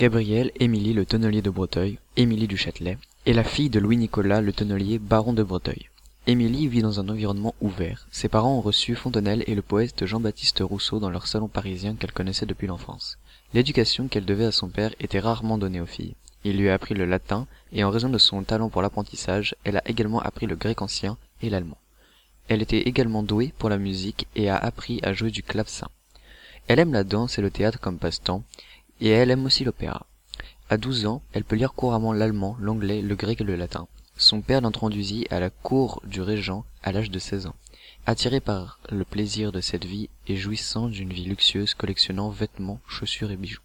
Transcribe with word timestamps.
Gabrielle 0.00 0.50
Émilie 0.58 0.94
le 0.94 1.04
tonnelier 1.04 1.42
de 1.42 1.50
Breteuil, 1.50 1.98
Émilie 2.16 2.48
du 2.48 2.56
Châtelet, 2.56 2.96
est 3.26 3.34
la 3.34 3.44
fille 3.44 3.68
de 3.68 3.78
Louis-Nicolas 3.78 4.40
le 4.40 4.54
tonnelier, 4.54 4.98
baron 4.98 5.34
de 5.34 5.42
Breteuil. 5.42 5.90
Émilie 6.26 6.68
vit 6.68 6.80
dans 6.80 7.00
un 7.00 7.10
environnement 7.10 7.54
ouvert. 7.60 8.06
Ses 8.10 8.30
parents 8.30 8.56
ont 8.56 8.62
reçu 8.62 8.94
Fontenelle 8.94 9.44
et 9.46 9.54
le 9.54 9.60
poète 9.60 10.06
Jean-Baptiste 10.06 10.60
Rousseau 10.62 11.00
dans 11.00 11.10
leur 11.10 11.26
salon 11.26 11.48
parisien 11.48 11.96
qu'elle 11.96 12.12
connaissait 12.12 12.46
depuis 12.46 12.66
l'enfance. 12.66 13.18
L'éducation 13.52 14.08
qu'elle 14.08 14.24
devait 14.24 14.46
à 14.46 14.52
son 14.52 14.70
père 14.70 14.94
était 15.00 15.20
rarement 15.20 15.58
donnée 15.58 15.82
aux 15.82 15.86
filles. 15.86 16.14
Il 16.44 16.56
lui 16.56 16.70
a 16.70 16.74
appris 16.74 16.94
le 16.94 17.04
latin, 17.04 17.46
et 17.70 17.84
en 17.84 17.90
raison 17.90 18.08
de 18.08 18.16
son 18.16 18.42
talent 18.42 18.70
pour 18.70 18.80
l'apprentissage, 18.80 19.54
elle 19.64 19.76
a 19.76 19.86
également 19.86 20.20
appris 20.20 20.46
le 20.46 20.56
grec 20.56 20.80
ancien 20.80 21.18
et 21.42 21.50
l'allemand. 21.50 21.76
Elle 22.48 22.62
était 22.62 22.88
également 22.88 23.22
douée 23.22 23.52
pour 23.58 23.68
la 23.68 23.76
musique 23.76 24.28
et 24.34 24.48
a 24.48 24.56
appris 24.56 24.98
à 25.02 25.12
jouer 25.12 25.30
du 25.30 25.42
clavecin. 25.42 25.88
Elle 26.68 26.78
aime 26.78 26.94
la 26.94 27.04
danse 27.04 27.38
et 27.38 27.42
le 27.42 27.50
théâtre 27.50 27.80
comme 27.80 27.98
passe-temps, 27.98 28.44
et 29.00 29.08
elle 29.08 29.30
aime 29.30 29.46
aussi 29.46 29.64
l'opéra. 29.64 30.06
À 30.68 30.76
douze 30.76 31.06
ans, 31.06 31.22
elle 31.32 31.44
peut 31.44 31.56
lire 31.56 31.72
couramment 31.72 32.12
l'allemand, 32.12 32.56
l'anglais, 32.60 33.02
le 33.02 33.14
grec 33.16 33.40
et 33.40 33.44
le 33.44 33.56
latin. 33.56 33.88
Son 34.16 34.40
père 34.40 34.60
l'introduisit 34.60 35.26
à 35.30 35.40
la 35.40 35.50
cour 35.50 36.02
du 36.06 36.20
régent 36.20 36.64
à 36.82 36.92
l'âge 36.92 37.10
de 37.10 37.18
seize 37.18 37.46
ans. 37.46 37.56
Attiré 38.06 38.40
par 38.40 38.78
le 38.90 39.04
plaisir 39.04 39.52
de 39.52 39.60
cette 39.60 39.84
vie 39.84 40.08
et 40.26 40.36
jouissant 40.36 40.88
d'une 40.88 41.12
vie 41.12 41.24
luxueuse 41.24 41.74
collectionnant 41.74 42.30
vêtements, 42.30 42.80
chaussures 42.86 43.30
et 43.30 43.36
bijoux. 43.36 43.62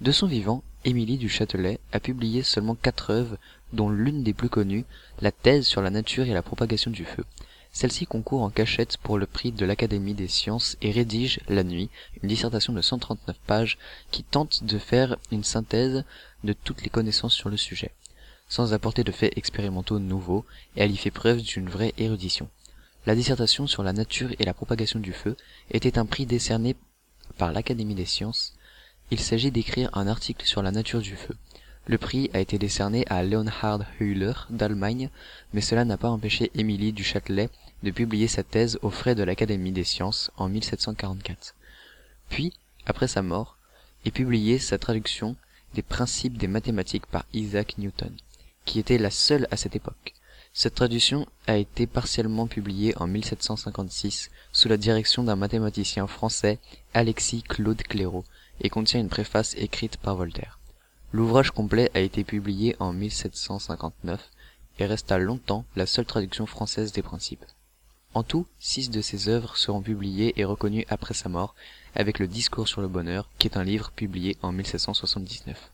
De 0.00 0.12
son 0.12 0.26
vivant, 0.26 0.62
Émilie 0.84 1.18
du 1.18 1.28
Châtelet 1.28 1.80
a 1.92 2.00
publié 2.00 2.42
seulement 2.42 2.74
quatre 2.74 3.10
œuvres, 3.10 3.36
dont 3.72 3.90
l'une 3.90 4.22
des 4.22 4.32
plus 4.32 4.48
connues, 4.48 4.84
la 5.20 5.32
thèse 5.32 5.66
sur 5.66 5.82
la 5.82 5.90
nature 5.90 6.26
et 6.26 6.34
la 6.34 6.42
propagation 6.42 6.90
du 6.90 7.04
feu. 7.04 7.24
Celle-ci 7.72 8.06
concourt 8.06 8.42
en 8.42 8.50
cachette 8.50 8.96
pour 8.96 9.18
le 9.18 9.26
prix 9.26 9.52
de 9.52 9.64
l'Académie 9.64 10.14
des 10.14 10.28
sciences 10.28 10.76
et 10.82 10.90
rédige, 10.90 11.40
la 11.48 11.64
nuit, 11.64 11.90
une 12.22 12.28
dissertation 12.28 12.72
de 12.72 12.80
139 12.80 13.36
pages 13.46 13.78
qui 14.10 14.24
tente 14.24 14.64
de 14.64 14.78
faire 14.78 15.16
une 15.30 15.44
synthèse 15.44 16.04
de 16.44 16.52
toutes 16.52 16.82
les 16.82 16.90
connaissances 16.90 17.34
sur 17.34 17.50
le 17.50 17.56
sujet, 17.56 17.92
sans 18.48 18.72
apporter 18.72 19.04
de 19.04 19.12
faits 19.12 19.36
expérimentaux 19.36 19.98
nouveaux, 19.98 20.44
et 20.76 20.82
elle 20.82 20.90
y 20.90 20.96
fait 20.96 21.10
preuve 21.10 21.42
d'une 21.42 21.68
vraie 21.68 21.94
érudition. 21.98 22.48
La 23.06 23.14
dissertation 23.14 23.66
sur 23.66 23.82
la 23.82 23.92
nature 23.92 24.30
et 24.38 24.44
la 24.44 24.54
propagation 24.54 24.98
du 24.98 25.12
feu 25.12 25.36
était 25.70 25.98
un 25.98 26.06
prix 26.06 26.26
décerné 26.26 26.76
par 27.36 27.52
l'Académie 27.52 27.94
des 27.94 28.06
sciences. 28.06 28.54
Il 29.10 29.20
s'agit 29.20 29.50
d'écrire 29.50 29.90
un 29.96 30.06
article 30.06 30.46
sur 30.46 30.62
la 30.62 30.72
nature 30.72 31.00
du 31.00 31.16
feu. 31.16 31.34
Le 31.88 31.96
prix 31.96 32.28
a 32.34 32.40
été 32.40 32.58
décerné 32.58 33.06
à 33.08 33.22
Leonhard 33.22 33.80
Euler 33.98 34.34
d'Allemagne, 34.50 35.08
mais 35.54 35.62
cela 35.62 35.86
n'a 35.86 35.96
pas 35.96 36.10
empêché 36.10 36.50
Émilie 36.54 36.92
du 36.92 37.02
Châtelet 37.02 37.48
de 37.82 37.90
publier 37.90 38.28
sa 38.28 38.42
thèse 38.42 38.78
aux 38.82 38.90
frais 38.90 39.14
de 39.14 39.22
l'Académie 39.22 39.72
des 39.72 39.84
sciences 39.84 40.30
en 40.36 40.50
1744. 40.50 41.54
Puis, 42.28 42.52
après 42.84 43.08
sa 43.08 43.22
mort, 43.22 43.56
est 44.04 44.10
publiée 44.10 44.58
sa 44.58 44.76
traduction 44.76 45.34
des 45.72 45.80
principes 45.80 46.36
des 46.36 46.46
mathématiques 46.46 47.06
par 47.06 47.24
Isaac 47.32 47.78
Newton, 47.78 48.12
qui 48.66 48.78
était 48.78 48.98
la 48.98 49.10
seule 49.10 49.48
à 49.50 49.56
cette 49.56 49.74
époque. 49.74 50.12
Cette 50.52 50.74
traduction 50.74 51.26
a 51.46 51.56
été 51.56 51.86
partiellement 51.86 52.48
publiée 52.48 52.92
en 52.98 53.06
1756 53.06 54.30
sous 54.52 54.68
la 54.68 54.76
direction 54.76 55.22
d'un 55.22 55.36
mathématicien 55.36 56.06
français, 56.06 56.58
Alexis 56.92 57.44
Claude 57.44 57.82
Clairaut, 57.82 58.24
et 58.60 58.68
contient 58.68 59.00
une 59.00 59.08
préface 59.08 59.54
écrite 59.56 59.96
par 59.96 60.16
Voltaire. 60.16 60.57
L'ouvrage 61.10 61.52
complet 61.52 61.90
a 61.94 62.00
été 62.00 62.22
publié 62.22 62.76
en 62.80 62.92
1759 62.92 64.30
et 64.78 64.86
resta 64.86 65.18
longtemps 65.18 65.64
la 65.74 65.86
seule 65.86 66.04
traduction 66.04 66.44
française 66.44 66.92
des 66.92 67.00
principes. 67.00 67.46
En 68.12 68.22
tout, 68.22 68.46
six 68.58 68.90
de 68.90 69.00
ses 69.00 69.28
œuvres 69.28 69.56
seront 69.56 69.80
publiées 69.80 70.34
et 70.36 70.44
reconnues 70.44 70.84
après 70.88 71.14
sa 71.14 71.30
mort, 71.30 71.54
avec 71.94 72.18
le 72.18 72.26
Discours 72.26 72.68
sur 72.68 72.82
le 72.82 72.88
bonheur, 72.88 73.30
qui 73.38 73.48
est 73.48 73.56
un 73.56 73.64
livre 73.64 73.90
publié 73.90 74.36
en 74.42 74.52
1779. 74.52 75.70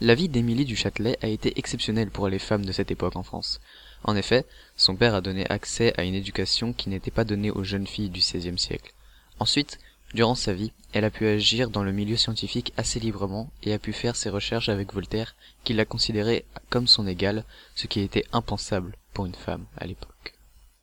La 0.00 0.14
vie 0.14 0.28
d'Émilie 0.28 0.64
du 0.64 0.74
Châtelet 0.74 1.18
a 1.22 1.28
été 1.28 1.58
exceptionnelle 1.58 2.10
pour 2.10 2.28
les 2.28 2.38
femmes 2.38 2.64
de 2.64 2.72
cette 2.72 2.90
époque 2.90 3.16
en 3.16 3.22
France. 3.22 3.60
En 4.04 4.16
effet, 4.16 4.46
son 4.76 4.96
père 4.96 5.14
a 5.14 5.20
donné 5.20 5.46
accès 5.50 5.92
à 5.98 6.04
une 6.04 6.14
éducation 6.14 6.72
qui 6.72 6.88
n'était 6.88 7.10
pas 7.10 7.24
donnée 7.24 7.50
aux 7.50 7.62
jeunes 7.62 7.86
filles 7.86 8.10
du 8.10 8.20
XVIe 8.20 8.58
siècle. 8.58 8.92
Ensuite, 9.38 9.78
Durant 10.14 10.36
sa 10.36 10.52
vie, 10.52 10.70
elle 10.92 11.04
a 11.04 11.10
pu 11.10 11.26
agir 11.26 11.70
dans 11.70 11.82
le 11.82 11.90
milieu 11.90 12.16
scientifique 12.16 12.72
assez 12.76 13.00
librement 13.00 13.50
et 13.64 13.72
a 13.72 13.80
pu 13.80 13.92
faire 13.92 14.14
ses 14.14 14.30
recherches 14.30 14.68
avec 14.68 14.94
Voltaire, 14.94 15.34
qui 15.64 15.74
l'a 15.74 15.84
considérée 15.84 16.44
comme 16.70 16.86
son 16.86 17.08
égal, 17.08 17.44
ce 17.74 17.88
qui 17.88 17.98
était 17.98 18.24
impensable 18.32 18.96
pour 19.12 19.26
une 19.26 19.34
femme 19.34 19.66
à 19.76 19.86
l'époque. 19.88 20.33